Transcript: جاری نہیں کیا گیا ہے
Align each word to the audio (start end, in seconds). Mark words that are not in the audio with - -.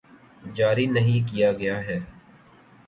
جاری 0.55 0.85
نہیں 0.87 1.27
کیا 1.29 1.51
گیا 1.53 1.77
ہے 1.85 1.99